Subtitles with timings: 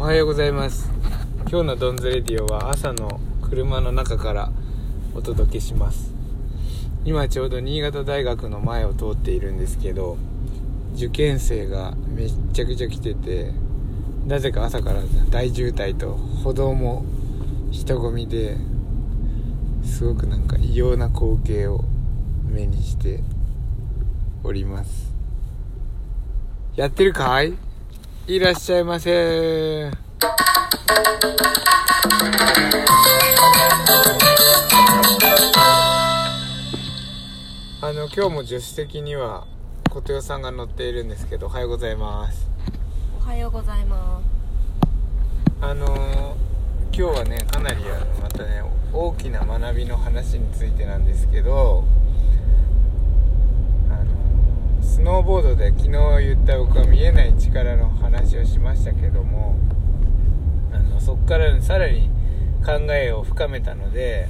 [0.00, 0.88] おはようございます。
[1.50, 4.50] 今日のドンズレディオは朝の車の中から
[5.14, 6.14] お届けします。
[7.04, 10.16] 今ちょうど新潟大学の前を通っているんですけど
[10.94, 13.52] 受験生がめっちゃくちゃ来てて
[14.26, 17.04] なぜか朝から大渋滞と歩道も
[17.70, 18.56] 人混みで
[19.84, 21.84] すごくなんか異様な光景を
[22.48, 23.20] 目にして
[24.44, 25.12] おります。
[26.74, 27.52] やってるかい？
[28.30, 29.90] いらっしゃいませ。
[37.80, 39.48] あの今日も助手席には
[39.90, 42.46] 琴代さんが乗っているんですけどおはようございます。
[43.20, 44.22] おはようございま
[45.60, 46.36] あの
[46.92, 47.82] 今日はねかなり
[48.22, 48.62] またね
[48.92, 51.82] 大きな学びの話についてなんですけど
[53.90, 54.04] あの
[55.00, 55.88] スノーボードで昨日
[56.26, 59.56] 言った僕は見えない力の話をしましたけども
[60.74, 62.10] あのそこからさらに
[62.62, 64.28] 考えを深めたので、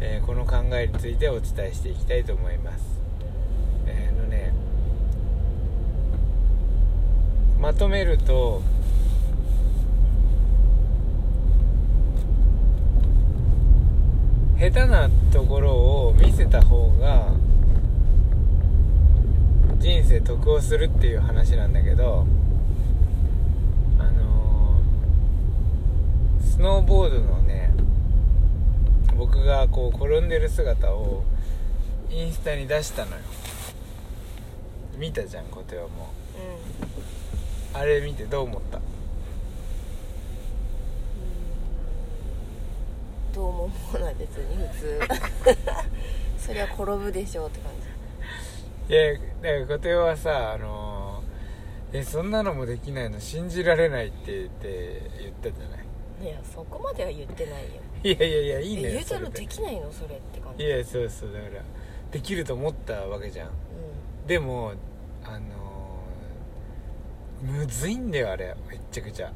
[0.00, 3.02] えーこの考えについてお伝えしていきたいと思います。
[3.86, 4.54] えーあのね
[7.60, 8.62] まとめると
[14.58, 17.51] 下手なところを見せた方が
[19.82, 22.24] 人生得をするっていう話なんだけど
[23.98, 27.72] あのースノーボードのね
[29.16, 31.24] 僕がこう転んでる姿を
[32.10, 33.22] インスタに出したのよ。
[34.98, 36.12] 見たじゃん琴代も。
[37.72, 37.80] すうん。
[37.80, 38.80] あれ見てどう思った？
[43.34, 45.00] どうも思わない別に普通。
[46.46, 47.71] そりゃ転ぶでしょうって感
[48.92, 53.20] じいやだから琴代はさあのーえそんなのもできないの？
[53.20, 55.84] 信じられないって言って言ったじゃない？
[56.24, 57.68] いやそこまでは言ってないよ。
[58.04, 59.92] いやいやいやいいんだよえゆうちゃんのできないの？
[59.92, 60.64] それって感じ。
[60.64, 61.62] でいやそうそうだから
[62.10, 63.48] できると思ったわけじゃん。
[63.48, 63.50] う
[64.26, 64.72] でも
[65.24, 68.54] あのーむずいんだよあれ。
[68.68, 69.28] めっちゃくちゃ。
[69.28, 69.34] んうん。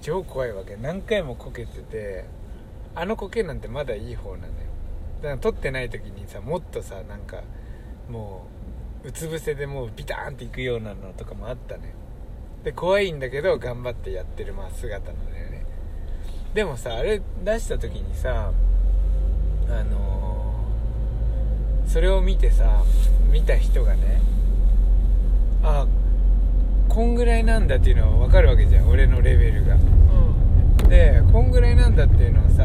[0.00, 0.76] 超怖いわけ。
[0.76, 2.24] 何回もこけてて
[2.94, 4.52] あのこけなんてまだいい方なのよ。
[5.20, 7.42] だから撮ってない時にさもっとさなんか
[8.10, 8.46] も
[9.04, 11.94] ううつ伏せでもうビターンっていくようなのとかもあったね。
[12.64, 15.66] で怖いんだけど頑張ってやってるまあ姿なんだよね。
[16.54, 18.52] でもさあれ出した時にさ
[19.68, 22.84] あのーそれを見てさ
[23.30, 24.20] 見た人がね
[25.62, 25.86] あ
[26.88, 29.74] こんぐらいなんだっていうのは分かるわけじゃん俺のレベルが。
[29.74, 29.78] う
[30.86, 30.88] ん。
[30.88, 32.64] でこんぐらいなんだっていうのをさ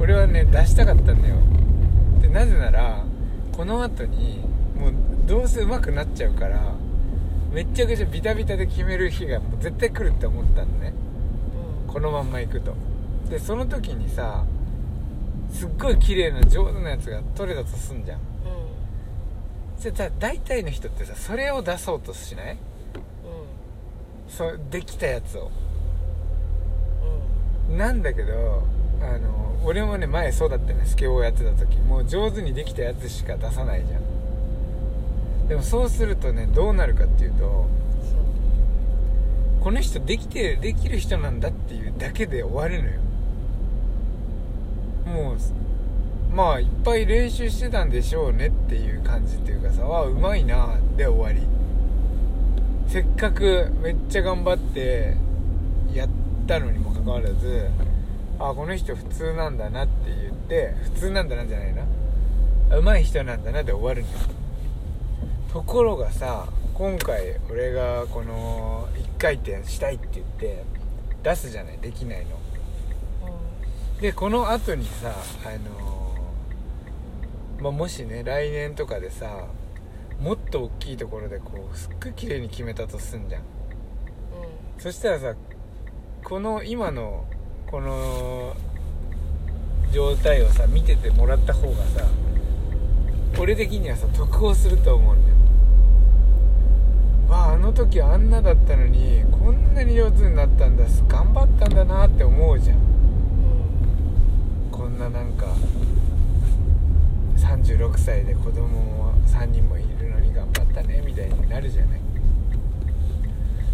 [0.00, 1.36] 俺はね出したかったんだよ。
[2.22, 3.04] でなぜなら
[3.56, 4.40] この後に
[4.76, 4.92] もう
[5.26, 6.74] どうせ上手くなっちゃうから
[7.52, 10.92] めっちゃくちゃビタビタで決める日がもう絶対来るって思ったのね。
[11.86, 12.74] このまんま行くと。
[13.30, 14.44] でその時にさ
[15.52, 18.18] すっごい綺麗な上手なやつが取れたとすんじゃん。
[18.18, 18.22] う
[19.78, 19.82] ん。
[19.82, 22.58] でさ大体の人ってさそれを出そうとしない？
[24.28, 25.52] そうできたやつを。
[27.70, 27.78] うん。
[27.78, 28.64] なんだけど
[29.00, 31.78] あの俺もね前そうだったねスケボーやってた時。
[31.78, 35.48] もう上手にできたやつしか出さないじゃん。
[35.48, 37.66] でもそうするとねどうなるかっていうと
[39.60, 43.00] この人できてできる人なんだっていうだけで終わるのよ。
[45.06, 45.36] もう
[46.34, 51.46] まあいっぱい練習してたんでしょうねっていう感じっていうかさあうまいなで終わり。
[52.88, 55.16] せっかくめっちゃ頑張って
[55.92, 56.08] やっ
[56.46, 57.68] たのにもかかわらず
[58.38, 61.84] あこの人普通なんだなって言って普通なんだなじゃないな
[62.76, 64.24] うまい人なんだなで終わるんだよ
[65.52, 70.64] ところがさ今回俺がこの1回転したいって言って
[71.22, 71.78] 出すじゃない？
[71.78, 72.38] できないの。
[74.00, 75.14] でこの後にさ
[75.46, 79.46] あのーまあ、もしね来年とかでさ
[80.20, 83.42] もっと大きいところでこうすっごい綺麗に決めたとすんじゃん。
[83.42, 83.46] うん。
[84.82, 85.34] そしたらさ
[86.24, 87.24] この今の
[87.74, 88.54] この
[89.92, 92.06] 状態をさ見ててもらった方がさ
[93.36, 95.36] 俺的にはさ得をすると思うんだよ。
[97.28, 102.78] わああの時あんなだったのにこんなに上手になったんだ頑張ったんだなって思うじゃん。
[104.70, 105.46] こんななんか
[107.36, 112.00] 36歳で子供も3人もいるのに頑張ったねみたいになるじゃない。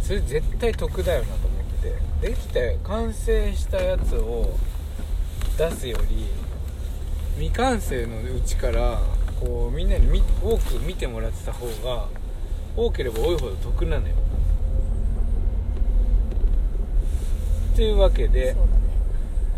[0.00, 1.53] それ絶対得だよなと思
[1.84, 4.56] ってできた完成したやつを
[5.58, 6.26] 出すより
[7.36, 9.00] 未完成のうちから
[9.40, 12.08] こうみんなにみ多く見てもらってた方が
[12.76, 14.14] 多ければ多いほど得なのよ。
[17.76, 18.56] というわけでね。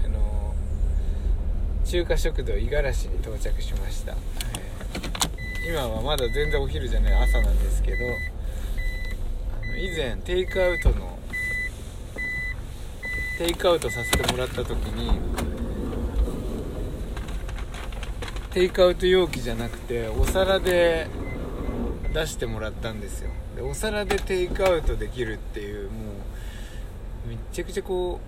[0.05, 0.55] あの
[1.85, 4.77] 中華食堂五十嵐に到着しました、えー
[5.69, 7.97] 今はまだ全然お昼じゃない朝なんですけど
[9.65, 11.19] あの以前テイクアウトの
[13.39, 15.21] テイクアウトさせてもらった時に
[18.51, 21.07] テイクアウト容器じゃなくてお皿で
[22.15, 23.31] 出してもらったんですよ。
[23.55, 26.13] でお皿でテイクアウトできるっていうも
[27.27, 28.21] うめちゃくちゃこ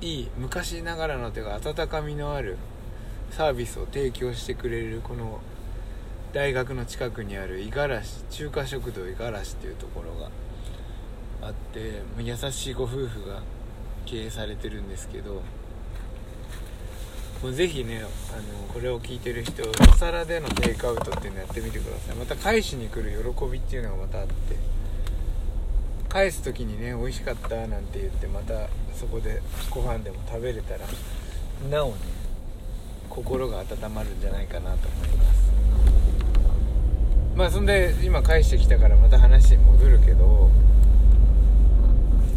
[0.00, 2.56] ういい昔ながらのというか温かみのある
[3.32, 5.40] サービスを提供してくれるこの
[6.32, 10.30] 大学の近くにある五十嵐中華食堂五十嵐っていうところが
[11.42, 13.42] あって優しいご夫婦が
[14.04, 15.42] 経営されてるんですけど
[17.42, 18.08] もうぜひねあの
[18.72, 22.16] これを聞いてる人お皿でのテイクアウトっていうのやってみてください。
[22.16, 24.32] また返しに来る喜びっていうのがまたあって
[26.08, 30.86] 返す時にね美味しかったなんて言ってまたそこでご飯でも食べれたら
[31.70, 31.96] なおね
[33.10, 35.52] 心が温まるんじゃないかなと思います。
[37.36, 40.50] まあそんで今返してきたからまた話に戻るけど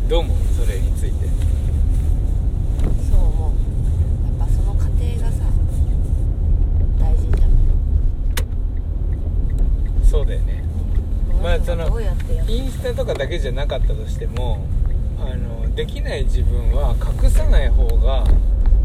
[0.07, 0.37] どう思う？
[0.65, 1.27] それについて。
[3.09, 3.51] そう思う。
[4.39, 5.43] やっぱその過程がさ
[6.97, 7.49] 大事じゃん。
[10.05, 10.63] そうだよね。
[11.43, 11.99] まあその？
[12.47, 14.65] インスタとかだけじゃなかったとしても
[15.19, 18.23] あのできない自分は隠さない方が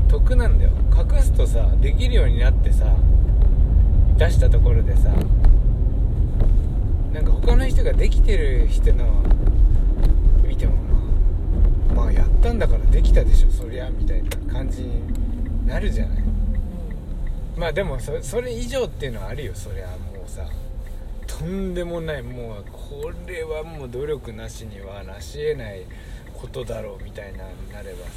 [0.08, 0.72] 得なんだよ。
[0.90, 2.96] 隠すとさできるようになってさ
[4.19, 5.08] 出したところでさ
[7.12, 9.22] なんか他の人ができてる人の
[12.02, 16.22] まあまあやったんだからできたでしょそりゃみたいな感じになるじゃない。
[17.56, 20.46] まあでもそそれ以上っていうのはあるよそりゃもうさ。
[21.26, 22.22] とんでもない。
[22.22, 25.82] もうこれはもう努力なしにはなし得ない
[26.34, 28.10] ことだろうみたいななればさ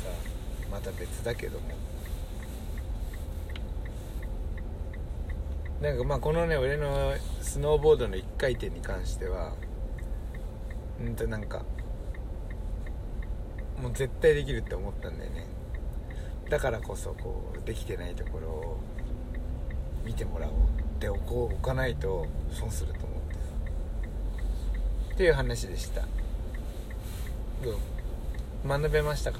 [0.71, 1.65] また別だけども。
[5.81, 9.53] なんかまあこのね俺のスノーボードの1回転に関しては
[10.99, 11.63] うんとなんか
[13.81, 15.45] もう絶対できるって思ったんだよね。
[16.50, 18.77] だからこそこうできてないところを
[20.06, 20.57] 見てもらおうっ
[21.00, 23.39] ておこう置かないと損すると思ってさ
[25.13, 26.01] っていう話でした。
[27.63, 28.68] どう？
[28.68, 29.39] 学べましたか？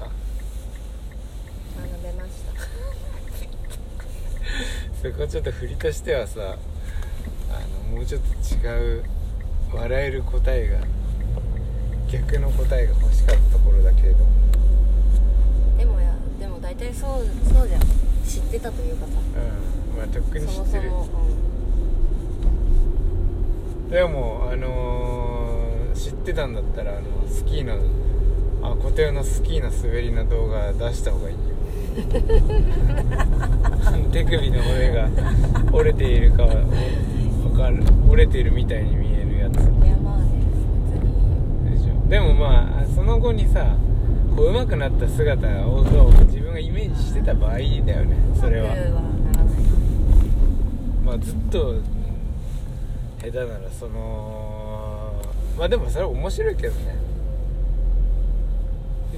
[1.76, 2.52] 学べました。
[5.12, 6.56] そこちょっと振りとしてはさ
[7.50, 7.60] あ
[7.90, 9.04] のもうちょっと違う
[9.72, 10.78] 笑える答えが
[12.22, 14.24] 逆の答えが欲しかったところだけれども。
[15.78, 17.10] でもやでも大体そう
[17.52, 17.82] そうじゃん。
[18.26, 19.12] 知ってたというかさ。
[19.12, 19.16] う
[19.94, 19.98] ん。
[19.98, 20.88] まあとっくに知ってる。
[20.88, 21.26] そもそも、
[23.90, 25.46] でもあのー
[25.96, 27.78] 知ってたんだったらあのスキーの
[28.62, 31.40] あ固定のスキーの滑りの動画出した方がいいよ。
[34.12, 35.08] 手首の骨が
[35.72, 36.66] 折れているかは分
[37.56, 37.82] かる。
[38.10, 39.56] 折れているみたいに見えるやつ。
[39.58, 40.24] うん、いやまあね
[42.08, 43.76] でもまあその後にさ
[44.36, 45.82] こう上手くなった姿を
[46.26, 47.70] 自分がイメージしてた場合だよ
[48.04, 48.74] ねそれは。
[48.74, 48.76] う
[51.04, 51.84] まあずっとうん
[53.18, 55.22] 下手ならその
[55.58, 57.06] まあでもそれは面白いけどね。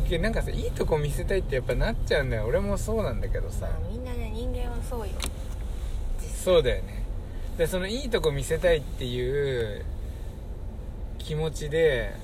[0.09, 2.47] けなんかさいいとこ見せたいってやっぱなっちゃうんだよ。
[2.47, 3.67] 俺もそうなんだけどさ。
[3.67, 5.07] まあみんなね人間はそうよ。
[6.43, 7.05] そうだよね。
[7.59, 9.85] でそのいいとこ見せたいっていう
[11.19, 12.15] 気持ちで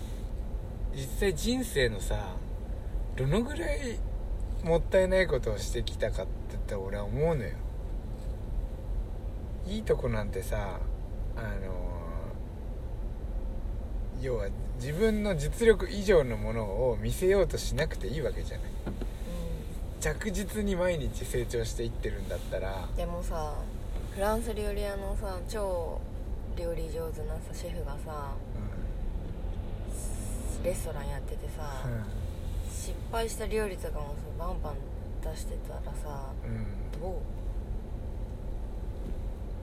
[0.95, 2.37] 実際人生のさ
[3.17, 3.99] どのぐらい
[4.63, 7.51] もったいないことをしてきたかって言ったら俺は思うのよ。
[9.67, 10.79] いいとこなんてさ
[11.37, 11.49] あの
[14.21, 18.71] 要は自分の実力以上のものを見せようとしなくていいわけじゃない。
[20.01, 22.87] 着実に毎日成長していってるんだったら。
[22.91, 23.55] うんでもさ
[24.15, 26.01] フランス料理屋のさ超
[26.57, 28.33] 料理上手なさシェフがさ
[30.65, 32.05] レストランやっててさ、うん、うん
[32.71, 34.75] 失敗した料理とかもさバンバン
[35.33, 37.01] 出してたらさうん。
[37.01, 37.13] どう？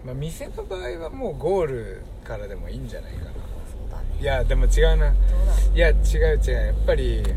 [0.05, 3.25] まあ、店の場合はもうゴールからでもいいんじゃないかな。
[3.25, 3.35] まあ
[3.69, 4.05] そうだね。
[4.19, 5.13] いやでも違うな。
[5.75, 5.97] いや違う
[6.43, 6.51] 違う。
[6.51, 7.31] やっぱりうー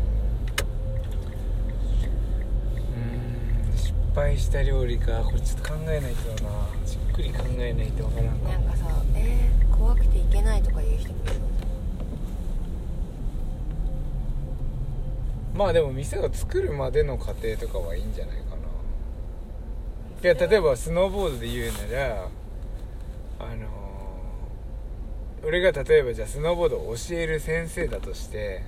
[3.73, 5.21] ん失敗した料理か。
[5.23, 6.49] これちょっと考えないとな。
[6.85, 8.49] じっくり考えないとわからんな。
[8.49, 11.45] なんかさえー、怖くていけないとか言う人もいるの
[15.55, 18.55] まあでも店を作るまでの過程とかはいいんじゃないかな。
[20.23, 22.27] いや例えばスノーボードで言うなら
[23.39, 28.63] あのー俺が例えばじゃあスノーボードを教える先生だとして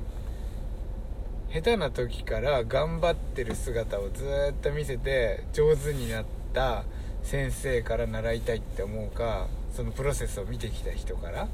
[1.51, 6.84] 下手な時から頑張ってる姿をずーっと見せて上手になった
[7.24, 11.48] 先生から習いたいって思うかそのプロセスを見てきた人から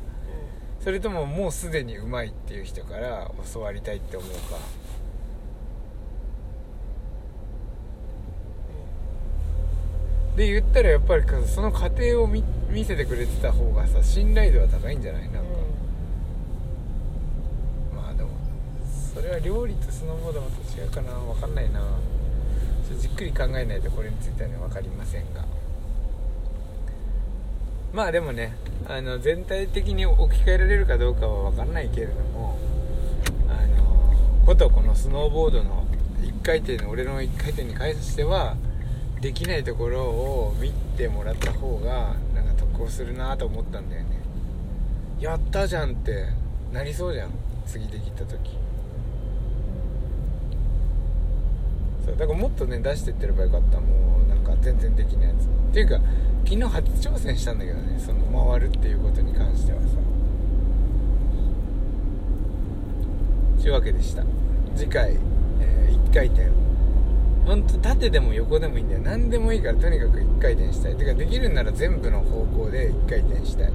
[0.82, 4.58] それとももうすでにうまいっていう人から教わりたいって思うか
[10.36, 15.24] で言ったらやっぱりその過程を見見せてくれてた方がさ信頼度は高いんじゃない？
[15.24, 15.40] なんか、
[17.96, 18.30] まあでも
[19.13, 21.12] それは料理とスノーボードまた違うかな？
[21.13, 21.82] 分かんないな。
[22.90, 25.46] ちょじっくり考えないとこれについてはね分かりませんが。
[27.94, 28.56] まあでもね
[28.88, 32.58] あの全体的に置き換えられるかどうかは分かんないけれども
[33.48, 34.16] あの
[34.48, 35.86] ことこのスノーボードの
[36.22, 38.58] 1回転の俺の1回転に関しては
[39.24, 44.20] できないところを見てもらった方がなんか得をするなと思ったんだよね。
[45.22, 46.25] やったじゃんって
[46.74, 47.30] なりそうじゃん。
[47.65, 48.58] 次できた時。
[52.06, 53.80] そうだからもっとね出してってればよかった。
[53.80, 55.46] もうなんか全然できないやつ。
[55.46, 56.01] っていうか
[56.44, 59.88] 昨日初挑戦したんだけどねその回るっていうことに関してはさ。
[63.62, 64.25] というわけでした。
[64.75, 65.18] 次回、
[65.62, 66.62] えー1回転。
[67.45, 69.01] 本当縦でも横でもいいんだよ。
[69.01, 70.95] 何でもいいからとにかく1回転したい。
[70.95, 73.71] てかできるんなら全部の方向で1回転したい。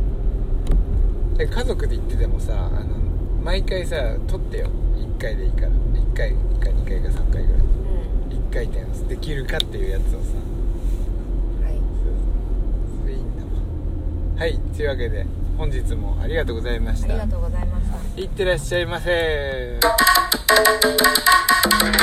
[1.36, 2.96] で家族で行っててもさあの
[3.44, 4.70] 毎回さ取ってよ。
[4.96, 5.68] 1回でいいから。
[5.68, 6.36] 1回か
[6.70, 7.62] 2回か3回ぐらい。
[8.30, 10.16] 1回転できるかっていうやつをさ。
[11.64, 11.78] はい。
[13.02, 13.50] それいいんだわ。
[14.38, 14.58] はい。
[14.74, 15.26] というわけで
[15.58, 17.10] 本日もありがとうございました。
[17.10, 18.20] ありがとうございました。
[18.20, 19.78] いってらっしゃいませ
[21.70, 21.98] Música